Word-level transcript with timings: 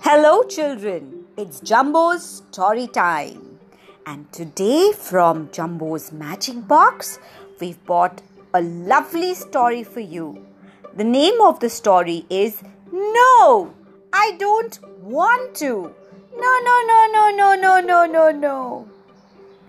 Hello, 0.00 0.44
children. 0.44 1.24
It's 1.36 1.58
Jumbo's 1.58 2.44
story 2.48 2.86
time. 2.86 3.58
And 4.06 4.32
today, 4.32 4.92
from 4.92 5.50
Jumbo's 5.50 6.12
magic 6.12 6.68
box, 6.68 7.18
we've 7.60 7.84
brought 7.84 8.22
a 8.54 8.62
lovely 8.62 9.34
story 9.34 9.82
for 9.82 9.98
you. 9.98 10.46
The 10.94 11.02
name 11.02 11.40
of 11.40 11.58
the 11.58 11.68
story 11.68 12.24
is 12.30 12.62
No, 12.92 13.74
I 14.12 14.36
don't 14.38 14.78
want 15.02 15.56
to. 15.56 15.92
No, 16.36 16.52
no, 16.68 16.76
no, 16.86 17.06
no, 17.12 17.30
no, 17.36 17.54
no, 17.56 17.80
no, 17.80 18.06
no, 18.06 18.30
no. 18.30 18.88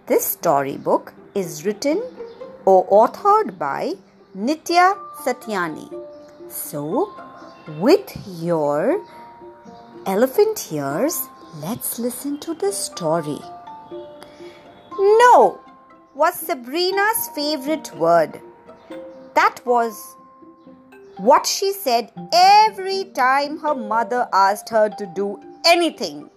This 0.06 0.26
storybook 0.26 1.12
is 1.34 1.66
written 1.66 2.04
or 2.66 2.88
authored 2.90 3.58
by 3.58 3.94
Nitya 4.38 4.96
Satyani. 5.24 5.90
So, 6.50 7.12
with 7.80 8.16
your 8.40 9.04
elephant 10.06 10.72
ears, 10.72 11.28
let's 11.62 12.00
listen 12.00 12.40
to 12.40 12.54
the 12.54 12.72
story. 12.72 13.40
No 14.98 15.60
was 16.16 16.36
Sabrina's 16.36 17.30
favorite 17.36 17.94
word. 17.96 18.42
That 19.36 19.62
was 19.66 20.16
what 21.18 21.46
she 21.46 21.74
said 21.74 22.12
every 22.34 23.06
time 23.14 23.60
her 23.60 23.76
mother 23.76 24.28
asked 24.34 24.70
her 24.70 24.90
to 24.90 25.06
do 25.16 25.40
anything. 25.66 26.30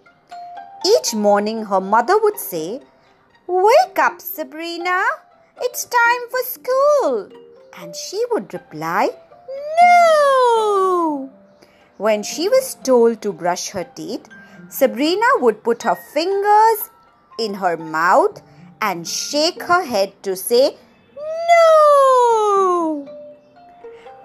Each 0.85 1.13
morning, 1.13 1.65
her 1.65 1.81
mother 1.81 2.17
would 2.21 2.37
say, 2.37 2.81
Wake 3.47 3.99
up, 3.99 4.21
Sabrina, 4.21 5.01
it's 5.61 5.85
time 5.85 6.29
for 6.29 6.43
school. 6.43 7.29
And 7.79 7.95
she 7.95 8.23
would 8.31 8.53
reply, 8.53 9.09
No. 9.81 11.31
When 12.03 12.21
she 12.21 12.49
was 12.49 12.75
told 12.83 13.21
to 13.21 13.31
brush 13.31 13.69
her 13.69 13.85
teeth, 13.85 14.27
Sabrina 14.67 15.25
would 15.37 15.63
put 15.63 15.83
her 15.83 15.95
fingers 15.95 16.89
in 17.39 17.53
her 17.53 17.77
mouth 17.77 18.41
and 18.81 19.07
shake 19.07 19.63
her 19.63 19.85
head 19.85 20.11
to 20.23 20.35
say, 20.35 20.75
No! 21.15 23.07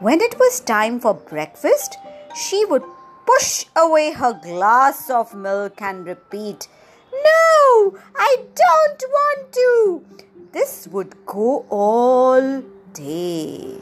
When 0.01 0.21
it 0.21 0.37
was 0.41 0.59
time 0.59 0.99
for 0.99 1.15
breakfast, 1.15 1.97
she 2.35 2.65
would 2.65 2.83
push 3.25 3.67
away 3.77 4.11
her 4.11 4.33
glass 4.33 5.09
of 5.09 5.33
milk 5.37 5.81
and 5.81 6.05
repeat, 6.05 6.67
No, 7.13 7.97
I 8.17 8.39
don't 8.57 9.05
want 9.19 9.53
to. 9.53 10.05
This 10.51 10.89
would 10.91 11.15
go 11.27 11.65
all 11.71 12.61
day. 12.93 13.81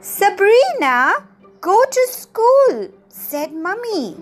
Sabrina, 0.00 1.26
go 1.60 1.84
to 1.90 2.06
school, 2.08 2.92
said 3.10 3.52
Mummy. 3.52 4.16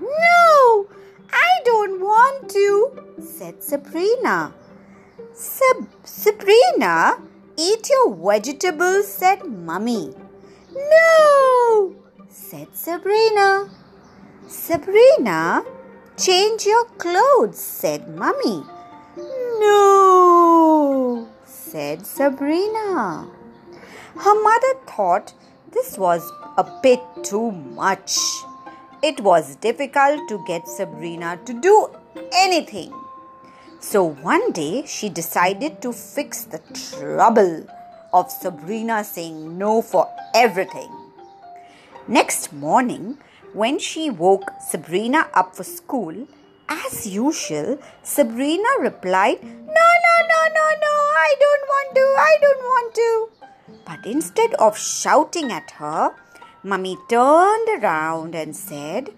No, 0.00 0.86
I 1.32 1.60
don't 1.64 2.00
want 2.00 2.50
to, 2.50 3.14
said 3.22 3.62
Sabrina. 3.62 4.52
Sab- 5.32 5.88
Sabrina, 6.04 7.18
eat 7.56 7.88
your 7.88 8.14
vegetables, 8.14 9.06
said 9.06 9.44
Mummy. 9.44 10.12
No, 10.74 11.94
said 12.28 12.68
Sabrina. 12.74 13.70
Sabrina, 14.48 15.64
change 16.16 16.66
your 16.66 16.84
clothes, 16.98 17.58
said 17.58 18.08
Mummy. 18.16 18.64
No, 19.16 21.28
said 21.44 22.06
Sabrina. 22.06 23.28
Her 24.16 24.42
mother 24.42 24.74
thought 24.86 25.32
this 25.72 25.96
was 25.98 26.30
a 26.58 26.64
bit 26.82 27.00
too 27.22 27.50
much. 27.50 28.18
It 29.02 29.20
was 29.20 29.56
difficult 29.56 30.28
to 30.28 30.44
get 30.46 30.68
Sabrina 30.68 31.38
to 31.44 31.52
do 31.52 31.88
anything. 32.32 32.92
So 33.80 34.04
one 34.04 34.52
day 34.52 34.84
she 34.86 35.08
decided 35.08 35.80
to 35.82 35.92
fix 35.92 36.44
the 36.44 36.60
trouble 36.74 37.66
of 38.12 38.30
Sabrina 38.30 39.02
saying 39.04 39.56
no 39.56 39.80
for 39.80 40.06
everything. 40.34 40.90
Next 42.06 42.52
morning, 42.52 43.18
when 43.52 43.78
she 43.78 44.10
woke 44.10 44.50
Sabrina 44.68 45.28
up 45.32 45.56
for 45.56 45.64
school, 45.64 46.26
as 46.68 47.06
usual, 47.06 47.78
Sabrina 48.02 48.68
replied, 48.80 49.42
No, 49.42 49.88
no, 50.06 50.14
no, 50.32 50.40
no, 50.58 50.66
no, 50.84 50.94
I 51.26 51.34
don't 51.40 51.64
want 51.72 51.94
to, 51.94 52.06
I 52.18 52.36
don't 52.40 52.62
want 52.62 52.94
to. 52.94 53.49
But 53.84 54.06
instead 54.06 54.54
of 54.54 54.78
shouting 54.78 55.52
at 55.52 55.70
her, 55.72 56.14
Mummy 56.62 56.96
turned 57.08 57.82
around 57.82 58.34
and 58.34 58.54
said, 58.54 59.10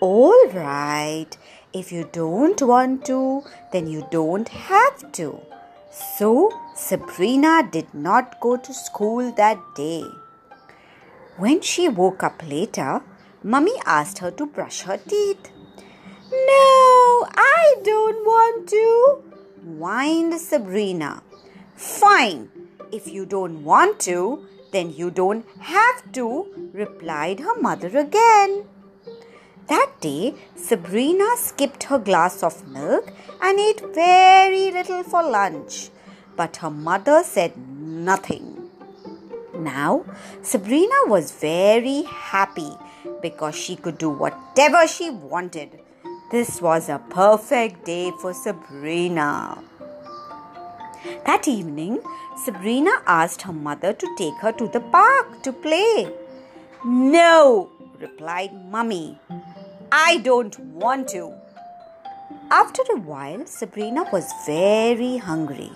All 0.00 0.48
right, 0.48 1.36
if 1.72 1.90
you 1.90 2.08
don't 2.12 2.60
want 2.62 3.04
to, 3.06 3.42
then 3.72 3.86
you 3.86 4.06
don't 4.10 4.48
have 4.48 5.12
to. 5.12 5.40
So 5.90 6.50
Sabrina 6.74 7.68
did 7.70 7.92
not 7.94 8.40
go 8.40 8.56
to 8.56 8.72
school 8.72 9.32
that 9.32 9.58
day. 9.74 10.04
When 11.36 11.60
she 11.60 11.88
woke 11.88 12.22
up 12.22 12.42
later, 12.48 13.02
Mummy 13.42 13.74
asked 13.84 14.18
her 14.18 14.30
to 14.32 14.46
brush 14.46 14.82
her 14.82 14.96
teeth. 14.96 15.50
No, 16.30 17.26
I 17.36 17.74
don't 17.82 18.24
want 18.24 18.68
to, 18.70 19.22
whined 19.64 20.40
Sabrina. 20.40 21.22
Fine, 21.74 22.50
if 22.94 23.08
you 23.08 23.26
don't 23.26 23.64
want 23.64 23.98
to, 24.00 24.46
then 24.72 24.92
you 24.92 25.10
don't 25.10 25.44
have 25.60 26.12
to, 26.12 26.70
replied 26.72 27.40
her 27.40 27.60
mother 27.60 27.90
again. 27.98 28.64
That 29.68 29.90
day, 30.00 30.34
Sabrina 30.56 31.28
skipped 31.36 31.84
her 31.84 31.98
glass 31.98 32.42
of 32.42 32.68
milk 32.68 33.12
and 33.40 33.58
ate 33.58 33.82
very 33.94 34.70
little 34.70 35.02
for 35.02 35.22
lunch. 35.22 35.90
But 36.36 36.56
her 36.58 36.70
mother 36.70 37.22
said 37.24 37.56
nothing. 37.56 38.70
Now, 39.56 40.04
Sabrina 40.42 41.00
was 41.06 41.32
very 41.32 42.02
happy 42.02 42.72
because 43.22 43.54
she 43.54 43.76
could 43.76 43.98
do 43.98 44.10
whatever 44.10 44.86
she 44.86 45.10
wanted. 45.10 45.80
This 46.30 46.60
was 46.60 46.88
a 46.88 46.98
perfect 47.10 47.84
day 47.84 48.10
for 48.20 48.34
Sabrina. 48.34 49.62
That 51.26 51.46
evening, 51.48 52.00
Sabrina 52.36 52.90
asked 53.06 53.42
her 53.42 53.52
mother 53.52 53.92
to 53.92 54.14
take 54.18 54.34
her 54.40 54.50
to 54.52 54.66
the 54.68 54.80
park 54.80 55.42
to 55.44 55.52
play. 55.52 56.12
No, 56.84 57.70
replied 58.00 58.52
Mummy. 58.70 59.18
I 59.92 60.18
don't 60.18 60.58
want 60.58 61.08
to. 61.08 61.32
After 62.50 62.82
a 62.92 62.98
while, 62.98 63.46
Sabrina 63.46 64.04
was 64.12 64.32
very 64.46 65.18
hungry. 65.18 65.70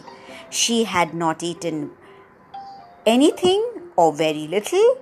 She 0.51 0.85
had 0.85 1.15
not 1.15 1.43
eaten 1.43 1.93
anything 3.07 3.65
or 3.97 4.13
very 4.13 4.49
little, 4.49 4.99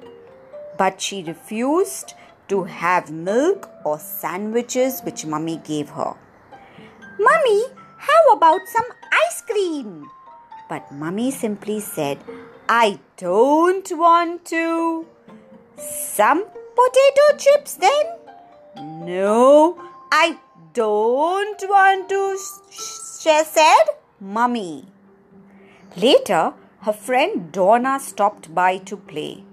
but 0.76 1.00
she 1.00 1.22
refused 1.22 2.14
to 2.48 2.64
have 2.64 3.10
milk 3.10 3.70
or 3.84 3.98
sandwiches 3.98 5.00
which 5.00 5.24
Mummy 5.24 5.56
gave 5.64 5.88
her. 5.90 6.14
Mummy, 7.18 7.64
how 7.96 8.32
about 8.32 8.60
some 8.68 8.86
ice 9.26 9.42
cream? 9.42 10.10
But 10.68 10.90
Mummy 10.92 11.30
simply 11.30 11.80
said, 11.80 12.18
I 12.68 12.98
don't 13.16 13.88
want 13.92 14.44
to. 14.46 15.06
Some 15.76 16.44
potato 16.44 17.26
chips 17.38 17.74
then? 17.74 18.06
No, 19.06 19.80
I 20.10 20.38
don't 20.72 21.62
want 21.68 22.08
to, 22.08 22.38
she 22.70 23.44
said 23.44 23.84
Mummy. 24.20 24.84
Later, 25.96 26.54
her 26.80 26.92
friend 26.92 27.50
Donna 27.52 27.98
stopped 28.00 28.54
by 28.54 28.78
to 28.78 28.96
play. 28.96 29.44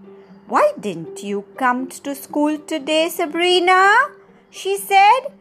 Why 0.48 0.74
didn't 0.80 1.24
you 1.24 1.46
come 1.58 1.88
to 1.88 2.16
school 2.16 2.58
today, 2.58 3.10
Sabrina? 3.10 3.90
She 4.50 4.78
said. 4.78 5.32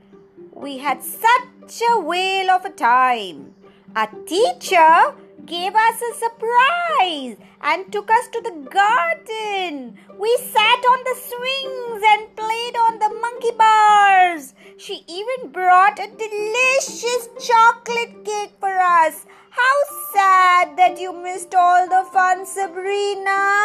We 0.53 0.79
had 0.79 1.03
such 1.03 1.83
a 1.91 1.99
whale 1.99 2.51
of 2.51 2.65
a 2.65 2.71
time. 2.71 3.55
Our 3.97 4.09
teacher 4.27 5.15
gave 5.47 5.75
us 5.75 6.03
a 6.03 6.15
surprise 6.15 7.37
and 7.63 7.93
took 7.93 8.11
us 8.11 8.29
to 8.29 8.41
the 8.41 8.69
garden. 8.71 9.99
We 10.19 10.37
sat 10.37 10.83
on 10.93 11.05
the 11.05 11.17
swings 11.29 12.03
and 12.07 12.37
played 12.37 12.77
on 12.77 12.99
the 12.99 13.15
monkey 13.21 13.51
bars. 13.57 14.55
She 14.79 15.05
even 15.09 15.51
brought 15.51 15.99
a 15.99 16.07
delicious 16.07 17.29
chocolate 17.41 18.25
cake 18.25 18.55
for 18.61 18.79
us. 18.79 19.27
How 19.51 19.77
sad 20.15 20.77
that 20.77 20.99
you 20.99 21.13
missed 21.13 21.55
all 21.55 21.89
the 21.89 22.09
fun, 22.13 22.47
Sabrina, 22.47 23.63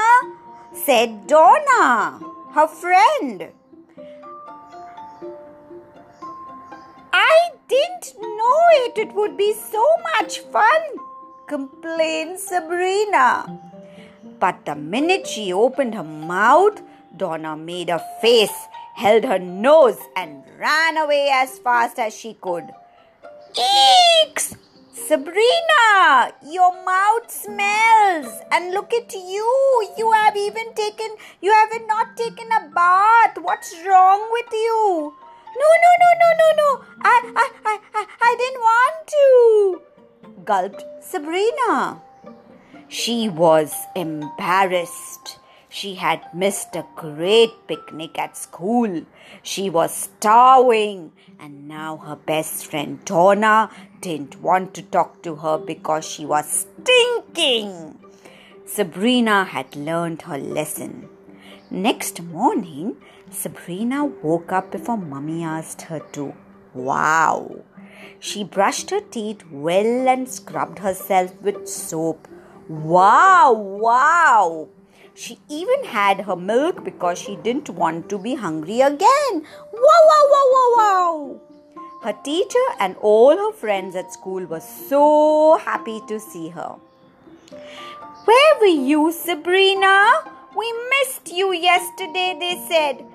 said 0.73 1.27
Donna, 1.27 2.19
her 2.53 2.67
friend. 2.67 3.51
I 7.13 7.49
didn't 7.67 8.15
know 8.19 8.61
it. 8.85 8.97
It 8.97 9.13
would 9.13 9.37
be 9.37 9.53
so 9.53 9.85
much 10.13 10.39
fun, 10.39 10.81
complained 11.47 12.39
Sabrina. 12.39 13.59
But 14.39 14.65
the 14.65 14.75
minute 14.75 15.25
she 15.27 15.51
opened 15.53 15.95
her 15.95 16.03
mouth, 16.03 16.81
Donna 17.15 17.55
made 17.55 17.89
a 17.89 18.01
face 18.21 18.67
held 18.97 19.23
her 19.23 19.37
nose, 19.37 19.99
and 20.15 20.43
ran 20.59 20.97
away 20.97 21.29
as 21.31 21.59
fast 21.59 21.99
as 21.99 22.15
she 22.17 22.33
could. 22.33 22.65
Eeks! 23.53 24.57
Sabrina, 24.91 26.33
your 26.43 26.73
mouth 26.83 27.29
smells, 27.29 28.27
and 28.51 28.73
look 28.73 28.91
at 28.91 29.13
you. 29.13 29.47
You 29.97 30.11
have 30.11 30.35
even 30.35 30.73
taken, 30.73 31.15
you 31.41 31.53
have 31.53 31.79
not 31.87 32.17
taken 32.17 32.47
a 32.51 32.67
bath. 32.73 33.37
What's 33.39 33.75
wrong 33.85 34.27
with 34.31 34.51
you? 34.51 35.13
No, 35.61 35.69
no, 35.85 35.91
no, 36.03 36.09
no, 36.23 36.29
no, 36.41 36.49
no. 36.61 36.69
I, 37.03 37.15
I, 37.43 37.79
I, 37.93 38.05
I 38.29 38.35
didn't 38.41 38.61
want 38.61 38.97
to. 39.15 39.27
Gulped 40.43 40.96
Sabrina. 41.09 42.01
She 42.89 43.29
was 43.29 43.73
embarrassed. 43.95 45.39
She 45.69 45.95
had 45.95 46.21
missed 46.33 46.75
a 46.75 46.85
great 46.97 47.51
picnic 47.65 48.19
at 48.19 48.35
school. 48.35 49.05
She 49.41 49.69
was 49.69 49.93
starving, 49.93 51.13
and 51.39 51.65
now 51.65 51.95
her 51.95 52.17
best 52.17 52.65
friend 52.65 52.99
Donna 53.05 53.69
didn't 54.01 54.41
want 54.41 54.73
to 54.73 54.81
talk 54.81 55.21
to 55.23 55.35
her 55.35 55.57
because 55.57 56.05
she 56.05 56.25
was 56.25 56.65
stinking. 56.65 57.99
Sabrina 58.65 59.45
had 59.45 59.77
learned 59.77 60.23
her 60.23 60.37
lesson. 60.37 61.07
Next 61.71 62.21
morning, 62.21 62.97
Sabrina 63.29 64.03
woke 64.03 64.51
up 64.51 64.71
before 64.71 64.97
Mummy 64.97 65.41
asked 65.45 65.83
her 65.83 65.99
to. 66.11 66.33
Wow! 66.73 67.63
She 68.19 68.43
brushed 68.43 68.89
her 68.89 69.01
teeth 69.01 69.43
well 69.51 70.07
and 70.07 70.27
scrubbed 70.27 70.79
herself 70.79 71.39
with 71.41 71.67
soap. 71.67 72.27
Wow! 72.67 73.53
Wow! 73.53 74.67
She 75.13 75.39
even 75.49 75.85
had 75.85 76.21
her 76.21 76.35
milk 76.35 76.83
because 76.83 77.17
she 77.17 77.37
didn't 77.37 77.69
want 77.69 78.09
to 78.09 78.19
be 78.19 78.35
hungry 78.35 78.81
again. 78.81 79.45
Wow, 79.73 80.01
wow, 80.09 80.25
wow, 80.31 80.47
wow, 80.53 80.73
wow. 80.77 81.41
Her 82.03 82.13
teacher 82.23 82.67
and 82.79 82.95
all 83.01 83.35
her 83.35 83.51
friends 83.51 83.95
at 83.95 84.13
school 84.13 84.45
were 84.45 84.59
so 84.59 85.57
happy 85.57 86.01
to 86.07 86.19
see 86.19 86.49
her. 86.49 86.75
Where 88.25 88.59
were 88.59 88.65
you, 88.89 89.11
Sabrina? 89.11 90.11
We 90.55 90.73
missed 90.89 91.31
you 91.31 91.51
yesterday, 91.53 92.35
they 92.39 92.63
said. 92.67 93.05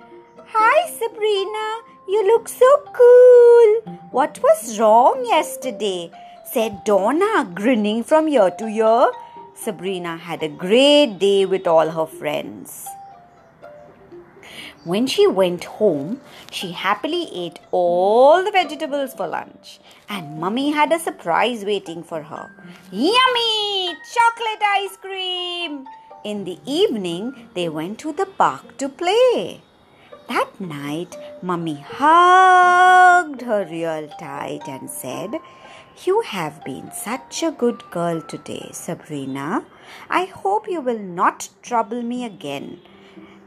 Hi, 0.55 0.91
Sabrina. 0.91 1.92
You 2.09 2.27
look 2.27 2.49
so 2.49 2.67
cool. 2.93 3.97
What 4.11 4.41
was 4.43 4.79
wrong 4.79 5.25
yesterday? 5.25 6.11
said 6.45 6.85
Donna, 6.85 7.51
grinning 7.55 8.03
from 8.05 8.29
ear 8.29 8.51
to 8.51 8.67
ear. 8.67 9.11
Sabrina 9.55 10.17
had 10.17 10.43
a 10.43 10.49
great 10.49 11.19
day 11.19 11.47
with 11.47 11.67
all 11.67 11.89
her 11.91 12.07
friends. 12.07 12.87
When 14.85 15.07
she 15.07 15.29
went 15.29 15.65
home, 15.65 16.21
she 16.51 16.73
happily 16.73 17.29
ate 17.33 17.61
all 17.71 18.45
the 18.45 18.51
vegetables 18.51 19.15
for 19.15 19.29
lunch, 19.29 19.79
and 20.09 20.41
Mummy 20.41 20.73
had 20.73 20.93
a 20.93 20.99
surprise 20.99 21.65
waiting 21.65 22.03
for 22.03 22.21
her. 22.23 22.51
Yummy! 22.91 23.95
Chocolate 24.17 24.63
ice 24.77 24.97
cream! 24.97 25.87
In 26.25 26.45
the 26.45 26.59
evening, 26.67 27.49
they 27.55 27.69
went 27.69 28.01
to 28.01 28.13
the 28.13 28.27
park 28.27 28.77
to 28.79 28.89
play. 28.89 29.63
That 30.29 30.61
night, 30.61 31.17
Mummy 31.43 31.85
hugged 31.87 33.43
her 33.43 33.67
real 33.71 34.09
tight 34.19 34.69
and 34.69 34.89
said, 34.89 35.41
you 36.07 36.23
have 36.23 36.65
been 36.65 36.91
such 36.91 37.43
a 37.43 37.51
good 37.53 37.83
girl 37.91 38.23
today, 38.23 38.71
Sabrina. 38.73 39.65
I 40.09 40.25
hope 40.25 40.67
you 40.67 40.81
will 40.81 40.99
not 40.99 41.51
trouble 41.63 42.03
me 42.03 42.25
again. 42.25 42.81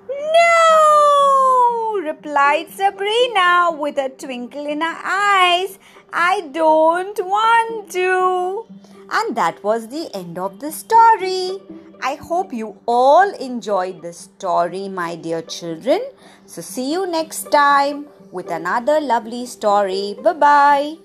No, 0.08 2.00
replied 2.02 2.70
Sabrina 2.70 3.72
with 3.72 3.98
a 3.98 4.10
twinkle 4.10 4.68
in 4.68 4.82
her 4.82 5.00
eyes. 5.04 5.80
I 6.14 6.42
don't 6.54 7.20
want 7.20 7.92
to. 7.94 8.68
And 9.12 9.36
that 9.36 9.64
was 9.64 9.88
the 9.90 10.10
end 10.16 10.38
of 10.38 10.60
the 10.60 10.72
story. 10.72 11.60
I 12.02 12.16
hope 12.16 12.54
you 12.54 12.78
all 12.86 13.34
enjoyed 13.36 14.02
the 14.02 14.14
story, 14.14 14.90
my 14.90 15.16
dear 15.16 15.42
children. 15.42 16.02
So, 16.46 16.62
see 16.62 16.92
you 16.92 17.08
next 17.08 17.52
time 17.52 18.08
with 18.32 18.52
another 18.52 19.00
lovely 19.00 19.46
story. 19.46 20.16
Bye 20.22 20.34
bye. 20.34 21.05